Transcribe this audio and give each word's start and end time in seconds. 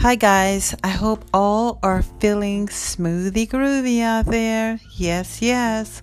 Hi, 0.00 0.14
guys. 0.14 0.74
I 0.82 0.88
hope 0.88 1.26
all 1.34 1.78
are 1.82 2.00
feeling 2.00 2.68
smoothie 2.68 3.46
groovy 3.46 4.00
out 4.00 4.24
there. 4.24 4.80
Yes, 4.96 5.42
yes. 5.42 6.00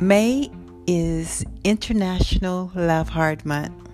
May 0.00 0.52
is 0.86 1.44
International 1.64 2.70
Love 2.76 3.08
Heart 3.08 3.44
Month. 3.44 3.88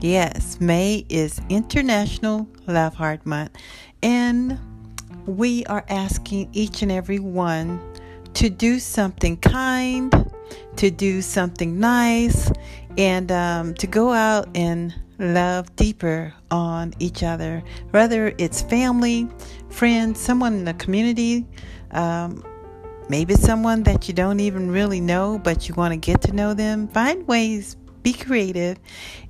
Yes, 0.00 0.60
May 0.60 1.06
is 1.08 1.40
International 1.48 2.48
Love 2.66 2.94
Heart 2.94 3.24
Month. 3.24 3.52
And 4.02 4.58
we 5.24 5.64
are 5.66 5.84
asking 5.88 6.48
each 6.52 6.82
and 6.82 6.90
every 6.90 7.20
one 7.20 7.80
to 8.34 8.50
do 8.50 8.80
something 8.80 9.36
kind, 9.36 10.12
to 10.74 10.90
do 10.90 11.22
something 11.22 11.78
nice, 11.78 12.50
and 12.96 13.30
um, 13.30 13.74
to 13.74 13.86
go 13.86 14.12
out 14.12 14.48
and 14.56 14.92
love 15.18 15.74
deeper 15.76 16.32
on 16.50 16.94
each 16.98 17.22
other, 17.22 17.62
whether 17.90 18.34
it's 18.38 18.62
family, 18.62 19.28
friends, 19.68 20.20
someone 20.20 20.54
in 20.54 20.64
the 20.64 20.74
community, 20.74 21.46
um, 21.90 22.44
maybe 23.08 23.34
someone 23.34 23.82
that 23.84 24.08
you 24.08 24.14
don't 24.14 24.40
even 24.40 24.70
really 24.70 25.00
know, 25.00 25.38
but 25.38 25.68
you 25.68 25.74
want 25.74 25.92
to 25.92 25.96
get 25.96 26.20
to 26.22 26.32
know 26.32 26.54
them. 26.54 26.88
Find 26.88 27.26
ways, 27.26 27.76
be 28.02 28.12
creative, 28.12 28.78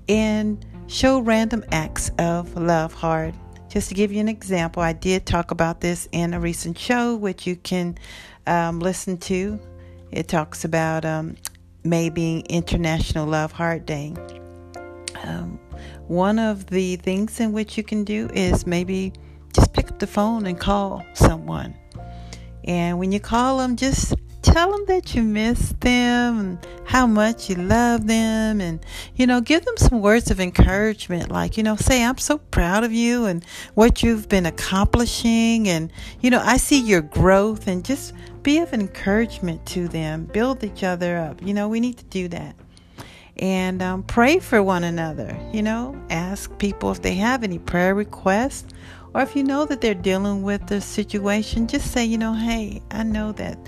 and 0.09 0.64
show 0.87 1.20
random 1.20 1.64
acts 1.73 2.11
of 2.19 2.56
love 2.56 2.92
hard. 2.92 3.34
Just 3.69 3.89
to 3.91 3.95
give 3.95 4.11
you 4.12 4.20
an 4.20 4.28
example, 4.28 4.83
I 4.83 4.95
did 4.95 5.27
talk 5.27 5.50
about 5.50 5.80
this 5.80 6.09
in 6.12 6.33
a 6.33 6.41
recent 6.41 6.78
show, 6.78 7.14
which 7.16 7.47
you 7.47 7.56
can 7.56 7.98
um, 8.47 8.80
listen 8.80 9.19
to. 9.19 9.61
It 10.11 10.27
talks 10.27 10.64
about 10.64 11.05
um, 11.05 11.36
May 11.84 12.09
being 12.09 12.47
International 12.47 13.27
Love 13.27 13.52
Heart 13.52 13.84
Day. 13.84 14.14
Um, 15.24 15.58
one 16.06 16.38
of 16.38 16.66
the 16.66 16.96
things 16.96 17.41
in 17.41 17.52
which 17.52 17.77
you 17.77 17.83
can 17.83 18.05
do 18.05 18.28
is 18.33 18.66
maybe 18.66 19.12
just 19.52 19.72
pick 19.72 19.91
up 19.91 19.98
the 19.98 20.06
phone 20.06 20.47
and 20.47 20.58
call 20.58 21.05
someone. 21.14 21.75
And 22.64 22.98
when 22.98 23.12
you 23.12 23.20
call 23.20 23.58
them, 23.58 23.77
just 23.77 24.14
tell 24.42 24.70
them 24.70 24.84
that 24.86 25.14
you 25.14 25.22
miss 25.22 25.75
them 25.80 26.38
and 26.38 26.66
how 26.84 27.06
much 27.06 27.50
you 27.50 27.56
love 27.56 28.06
them 28.06 28.60
and 28.60 28.84
you 29.16 29.27
know 29.27 29.41
give 29.41 29.64
them 29.64 29.77
some 29.77 30.00
words 30.00 30.30
of 30.30 30.41
encouragement 30.41 31.30
like 31.30 31.56
you 31.56 31.62
know 31.62 31.77
say 31.77 32.05
i'm 32.05 32.16
so 32.16 32.38
proud 32.38 32.84
of 32.84 32.92
you 32.92 33.27
and 33.27 33.44
what 33.75 34.03
you've 34.03 34.28
been 34.28 34.47
accomplishing. 34.47 35.69
And 35.69 35.92
you 36.20 36.30
know 36.30 36.41
i 36.44 36.56
see 36.56 36.80
your 36.80 37.03
growth 37.03 37.66
and 37.66 37.84
just 37.84 38.14
be 38.42 38.58
of 38.58 38.72
encouragement 38.72 39.66
to 39.66 39.88
them. 39.88 40.25
Build 40.27 40.62
each 40.64 40.82
other 40.84 41.19
up. 41.19 41.42
You 41.42 41.53
know 41.53 41.69
we 41.69 41.80
need 41.80 41.98
to 41.98 42.05
do 42.05 42.28
that 42.28 42.55
and 43.39 43.83
um, 43.83 44.03
pray 44.03 44.39
for 44.39 44.62
one 44.62 44.84
another. 44.84 45.39
You 45.53 45.62
know, 45.62 46.00
ask 46.11 46.56
people 46.58 46.91
if 46.91 47.03
they 47.03 47.14
have 47.14 47.44
any 47.44 47.58
prayer 47.58 47.94
requests, 47.94 48.72
or 49.14 49.22
if 49.22 49.34
you 49.36 49.42
know 49.42 49.64
that 49.67 49.81
they're 49.81 49.94
dealing 49.94 50.42
with 50.42 50.70
a 50.70 50.81
situation, 50.81 51.66
just 51.66 51.92
say, 51.92 52.05
you 52.05 52.19
know, 52.19 52.34
hey, 52.34 52.83
I 52.91 53.03
know 53.05 53.33
that 53.33 53.59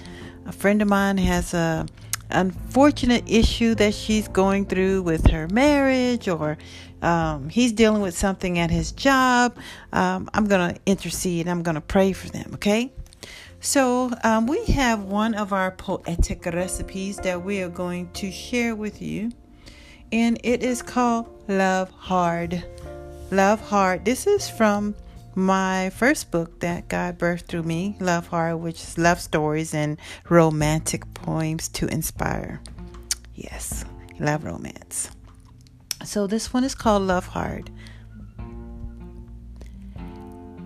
a 0.47 0.53
friend 0.53 0.83
of 0.83 0.89
mine 0.89 1.19
has 1.19 1.55
a 1.55 1.87
unfortunate 2.31 3.25
issue 3.27 3.75
that 3.75 3.95
she's 3.95 4.29
going 4.29 4.67
through 4.67 5.03
with 5.03 5.31
her 5.31 5.49
marriage, 5.49 6.29
or 6.29 6.59
um, 7.03 7.49
he's 7.49 7.73
dealing 7.73 8.03
with 8.03 8.17
something 8.17 8.59
at 8.59 8.71
his 8.71 8.93
job. 8.93 9.57
Um, 9.93 10.29
I'm 10.35 10.47
going 10.47 10.75
to 10.75 10.81
intercede. 10.87 11.49
I'm 11.49 11.63
going 11.63 11.77
to 11.77 11.81
pray 11.81 12.13
for 12.13 12.29
them. 12.29 12.51
Okay. 12.55 12.93
So, 13.63 14.11
um, 14.25 14.47
we 14.47 14.65
have 14.67 15.05
one 15.05 15.35
of 15.35 15.53
our 15.53 15.71
poetic 15.71 16.47
recipes 16.47 17.19
that 17.19 17.45
we 17.45 17.61
are 17.61 17.69
going 17.69 18.11
to 18.13 18.31
share 18.31 18.75
with 18.75 19.03
you 19.03 19.33
and 20.13 20.39
it 20.43 20.63
is 20.63 20.83
called 20.83 21.27
Love 21.49 21.91
Hard. 21.91 22.65
Love 23.31 23.61
Hard. 23.61 24.05
This 24.05 24.27
is 24.27 24.49
from 24.49 24.95
my 25.35 25.91
first 25.91 26.31
book 26.31 26.61
that 26.61 26.89
God 26.89 27.19
birthed 27.19 27.47
through 27.47 27.63
me, 27.63 27.97
Love 28.01 28.27
Hard, 28.27 28.61
which 28.61 28.83
is 28.83 28.99
love 28.99 29.21
stories 29.21 29.75
and 29.75 29.99
romantic 30.29 31.13
poems 31.15 31.69
to 31.69 31.87
inspire. 31.87 32.61
Yes, 33.35 33.85
love 34.19 34.45
romance. 34.45 35.11
So 36.05 36.27
this 36.27 36.53
one 36.53 36.65
is 36.65 36.75
called 36.75 37.03
Love 37.03 37.27
Hard. 37.27 37.71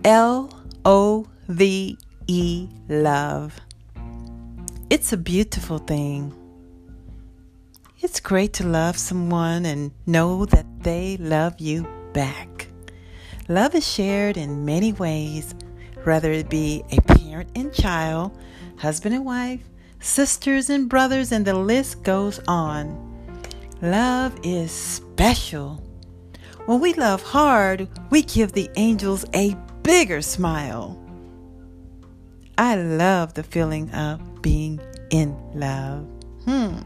L 0.05 0.51
O 0.85 1.27
V 1.49 1.99
E 2.27 2.69
love. 2.89 3.61
It's 4.91 5.13
a 5.13 5.17
beautiful 5.17 5.79
thing. 5.79 6.35
It's 8.15 8.21
great 8.21 8.53
to 8.53 8.65
love 8.65 8.97
someone 8.97 9.67
and 9.67 9.91
know 10.07 10.47
that 10.47 10.85
they 10.85 11.17
love 11.17 11.59
you 11.59 11.85
back. 12.13 12.69
Love 13.49 13.75
is 13.75 13.85
shared 13.85 14.37
in 14.37 14.65
many 14.65 14.93
ways, 14.93 15.53
whether 16.05 16.31
it 16.31 16.49
be 16.49 16.85
a 16.93 17.03
parent 17.03 17.51
and 17.57 17.75
child, 17.75 18.39
husband 18.77 19.17
and 19.17 19.25
wife, 19.25 19.63
sisters 19.99 20.71
and 20.71 20.89
brothers, 20.89 21.33
and 21.33 21.45
the 21.45 21.55
list 21.55 22.05
goes 22.05 22.39
on. 22.47 22.87
Love 23.83 24.39
is 24.45 24.71
special. 24.71 25.83
When 26.67 26.79
we 26.79 26.95
love 26.95 27.21
hard, 27.21 27.89
we 28.11 28.23
give 28.23 28.53
the 28.53 28.71
angels 28.77 29.25
a 29.35 29.57
bigger 29.83 30.23
smile. 30.23 30.97
I 32.57 32.77
love 32.77 33.35
the 33.35 33.43
feeling 33.43 33.91
of 33.91 34.41
being 34.41 34.81
in 35.11 35.37
love. 35.53 36.07
Hmm. 36.45 36.79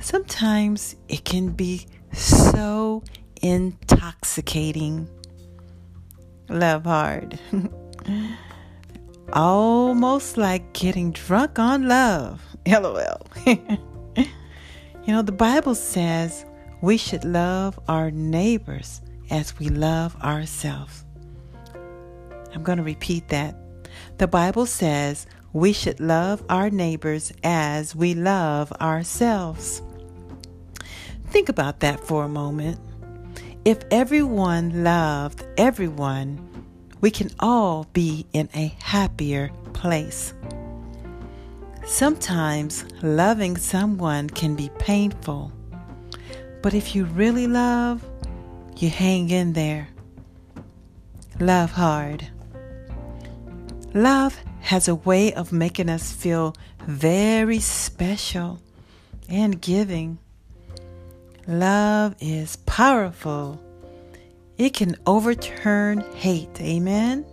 Sometimes 0.00 0.96
it 1.08 1.24
can 1.26 1.50
be 1.50 1.86
so 2.12 3.04
intoxicating. 3.42 5.08
Love 6.48 6.84
hard. 6.84 7.38
Almost 9.34 10.38
like 10.38 10.72
getting 10.72 11.12
drunk 11.12 11.58
on 11.58 11.86
love. 11.86 12.42
LOL. 12.66 13.26
you 13.46 14.26
know, 15.06 15.22
the 15.22 15.32
Bible 15.32 15.74
says 15.74 16.46
we 16.80 16.96
should 16.96 17.24
love 17.24 17.78
our 17.86 18.10
neighbors 18.10 19.02
as 19.30 19.58
we 19.58 19.68
love 19.68 20.16
ourselves. 20.22 21.04
I'm 22.54 22.62
going 22.62 22.78
to 22.78 22.84
repeat 22.84 23.28
that. 23.28 23.54
The 24.16 24.26
Bible 24.26 24.66
says 24.66 25.26
we 25.52 25.72
should 25.74 26.00
love 26.00 26.42
our 26.48 26.70
neighbors 26.70 27.32
as 27.44 27.94
we 27.94 28.14
love 28.14 28.72
ourselves. 28.80 29.82
Think 31.30 31.48
about 31.48 31.80
that 31.80 32.00
for 32.00 32.24
a 32.24 32.28
moment. 32.28 32.78
If 33.64 33.78
everyone 33.90 34.82
loved 34.82 35.44
everyone, 35.56 36.40
we 37.00 37.10
can 37.10 37.30
all 37.38 37.86
be 37.92 38.26
in 38.32 38.48
a 38.54 38.74
happier 38.82 39.50
place. 39.72 40.34
Sometimes 41.86 42.84
loving 43.02 43.56
someone 43.56 44.28
can 44.28 44.56
be 44.56 44.70
painful, 44.78 45.52
but 46.62 46.74
if 46.74 46.94
you 46.94 47.04
really 47.04 47.46
love, 47.46 48.04
you 48.76 48.90
hang 48.90 49.30
in 49.30 49.52
there. 49.52 49.88
Love 51.38 51.70
hard. 51.70 52.26
Love 53.94 54.36
has 54.60 54.88
a 54.88 54.94
way 54.94 55.32
of 55.32 55.52
making 55.52 55.88
us 55.88 56.12
feel 56.12 56.54
very 56.86 57.60
special 57.60 58.60
and 59.28 59.60
giving. 59.60 60.18
Love 61.46 62.14
is 62.20 62.56
powerful. 62.56 63.60
It 64.58 64.74
can 64.74 64.96
overturn 65.06 66.00
hate. 66.14 66.60
Amen. 66.60 67.24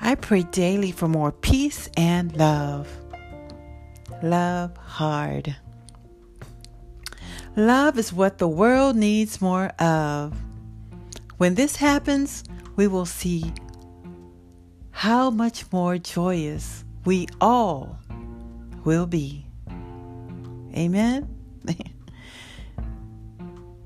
I 0.00 0.14
pray 0.14 0.42
daily 0.42 0.92
for 0.92 1.08
more 1.08 1.30
peace 1.30 1.88
and 1.96 2.36
love. 2.36 2.88
Love 4.22 4.76
hard. 4.76 5.54
Love 7.54 7.98
is 7.98 8.12
what 8.12 8.38
the 8.38 8.48
world 8.48 8.96
needs 8.96 9.40
more 9.40 9.68
of. 9.78 10.34
When 11.36 11.54
this 11.54 11.76
happens, 11.76 12.44
we 12.76 12.86
will 12.86 13.06
see 13.06 13.52
how 14.90 15.28
much 15.30 15.70
more 15.70 15.98
joyous 15.98 16.84
we 17.04 17.26
all 17.40 17.98
will 18.84 19.06
be. 19.06 19.46
Amen. 20.74 21.41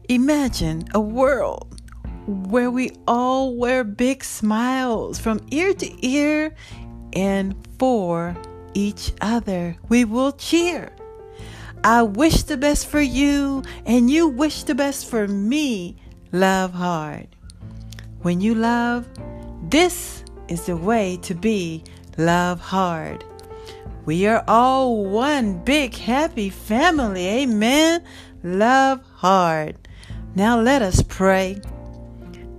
Imagine 0.08 0.87
a 0.94 1.00
world 1.00 1.81
where 2.29 2.70
we 2.70 2.93
all 3.08 3.56
wear 3.56 3.82
big 3.82 4.23
smiles 4.23 5.19
from 5.19 5.44
ear 5.50 5.75
to 5.75 6.06
ear 6.06 6.55
and 7.12 7.56
for 7.76 8.37
each 8.73 9.12
other. 9.20 9.76
We 9.88 10.05
will 10.05 10.31
cheer. 10.31 10.94
I 11.82 12.05
wish 12.05 12.44
the 12.44 12.56
best 12.56 12.87
for 12.87 13.00
you 13.00 13.64
and 13.85 14.08
you 14.08 14.29
wish 14.29 14.62
the 14.62 14.76
best 14.76 15.11
for 15.11 15.26
me. 15.26 15.97
Love 16.31 16.73
hard. 16.73 17.26
When 18.23 18.41
you 18.41 18.55
love, 18.55 19.09
this 19.69 20.23
is 20.47 20.67
the 20.67 20.76
way 20.76 21.17
to 21.23 21.35
be. 21.35 21.82
Love 22.17 22.61
hard. 22.61 23.25
We 24.05 24.29
are 24.29 24.44
all 24.47 25.05
one 25.05 25.64
big 25.64 25.97
happy 25.97 26.49
family. 26.49 27.26
Amen. 27.26 28.05
Love 28.44 29.00
hard. 29.14 29.76
Now 30.37 30.61
let 30.61 30.83
us 30.83 31.00
pray. 31.00 31.62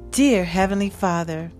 Dear 0.09 0.45
Heavenly 0.45 0.89
Father, 0.89 1.51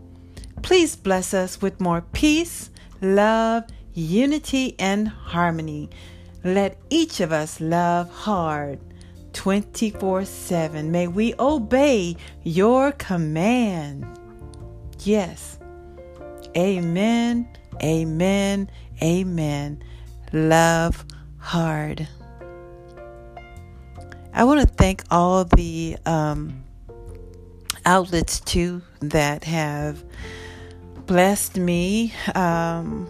please 0.63 0.95
bless 0.95 1.31
us 1.31 1.61
with 1.61 1.79
more 1.79 2.01
peace, 2.11 2.71
love, 3.01 3.65
unity, 3.93 4.75
and 4.79 5.07
harmony. 5.07 5.91
Let 6.43 6.79
each 6.89 7.19
of 7.19 7.31
us 7.31 7.61
love 7.61 8.09
hard 8.09 8.79
24 9.33 10.25
7. 10.25 10.91
May 10.91 11.07
we 11.07 11.35
obey 11.37 12.17
your 12.41 12.93
command. 12.93 14.07
Yes. 15.03 15.59
Amen, 16.57 17.47
amen, 17.83 18.71
amen. 19.03 19.83
Love 20.33 21.05
hard. 21.37 22.07
I 24.37 24.43
want 24.43 24.61
to 24.61 24.67
thank 24.67 25.03
all 25.09 25.45
the 25.45 25.97
um, 26.05 26.63
outlets 27.87 28.39
too 28.39 28.83
that 28.99 29.43
have 29.45 30.03
blessed 31.07 31.57
me 31.57 32.13
um, 32.35 33.09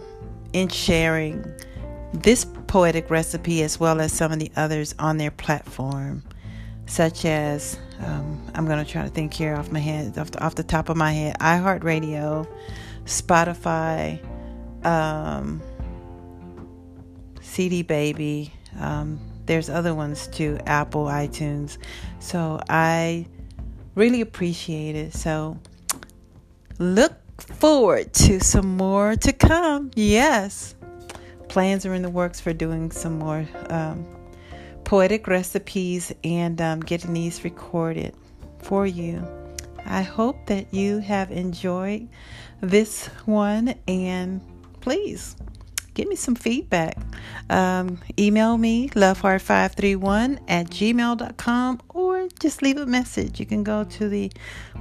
in 0.54 0.68
sharing 0.68 1.44
this 2.14 2.46
poetic 2.66 3.10
recipe 3.10 3.62
as 3.62 3.78
well 3.78 4.00
as 4.00 4.10
some 4.10 4.32
of 4.32 4.38
the 4.38 4.50
others 4.56 4.94
on 4.98 5.18
their 5.18 5.30
platform, 5.30 6.22
such 6.86 7.26
as 7.26 7.78
um, 8.00 8.42
I'm 8.54 8.64
going 8.64 8.82
to 8.82 8.90
try 8.90 9.02
to 9.02 9.10
think 9.10 9.34
here 9.34 9.54
off 9.54 9.70
my 9.70 9.80
head, 9.80 10.16
off 10.16 10.30
the, 10.30 10.42
off 10.42 10.54
the 10.54 10.64
top 10.64 10.88
of 10.88 10.96
my 10.96 11.12
head, 11.12 11.36
iHeartRadio, 11.40 12.48
Spotify, 13.04 14.18
um, 14.82 15.60
CD 17.42 17.82
Baby. 17.82 18.50
Um, 18.80 19.27
there's 19.48 19.70
other 19.70 19.94
ones 19.94 20.28
too, 20.28 20.58
Apple, 20.66 21.06
iTunes. 21.06 21.78
So 22.20 22.60
I 22.68 23.26
really 23.94 24.20
appreciate 24.20 24.94
it. 24.94 25.14
So 25.14 25.58
look 26.78 27.14
forward 27.40 28.12
to 28.12 28.40
some 28.40 28.76
more 28.76 29.16
to 29.16 29.32
come. 29.32 29.90
Yes. 29.96 30.74
Plans 31.48 31.86
are 31.86 31.94
in 31.94 32.02
the 32.02 32.10
works 32.10 32.40
for 32.40 32.52
doing 32.52 32.90
some 32.90 33.18
more 33.18 33.48
um, 33.70 34.06
poetic 34.84 35.26
recipes 35.26 36.12
and 36.22 36.60
um, 36.60 36.80
getting 36.80 37.14
these 37.14 37.42
recorded 37.42 38.14
for 38.58 38.86
you. 38.86 39.26
I 39.86 40.02
hope 40.02 40.44
that 40.46 40.74
you 40.74 40.98
have 40.98 41.30
enjoyed 41.30 42.06
this 42.60 43.06
one 43.24 43.74
and 43.88 44.42
please 44.80 45.36
give 45.98 46.08
me 46.08 46.14
some 46.14 46.36
feedback. 46.36 46.96
Um, 47.50 47.98
email 48.16 48.56
me, 48.56 48.88
loveheart531 48.90 50.38
at 50.46 50.66
gmail.com, 50.68 51.80
or 51.88 52.28
just 52.38 52.62
leave 52.62 52.76
a 52.76 52.86
message. 52.86 53.40
You 53.40 53.46
can 53.46 53.64
go 53.64 53.82
to 53.82 54.08
the 54.08 54.30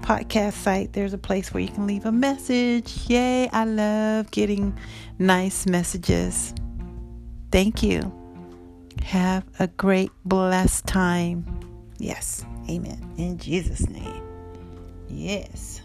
podcast 0.01 0.53
site. 0.53 0.93
There's 0.93 1.13
a 1.13 1.17
place 1.17 1.51
where 1.51 1.61
you 1.61 1.69
can 1.69 1.87
leave 1.87 2.05
a 2.05 2.11
message. 2.11 3.09
Yay, 3.09 3.49
I 3.49 3.65
love 3.65 4.29
getting 4.29 4.77
nice 5.17 5.65
messages. 5.65 6.53
Thank 7.51 7.81
you. 7.81 8.13
Have 9.01 9.43
a 9.57 9.67
great, 9.69 10.11
blessed 10.23 10.85
time. 10.85 11.45
Yes, 11.97 12.45
amen. 12.69 13.15
In 13.17 13.39
Jesus' 13.39 13.89
name. 13.89 14.21
Yes. 15.09 15.81